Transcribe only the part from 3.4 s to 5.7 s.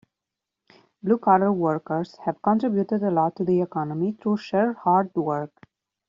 the economy through sheer hard work.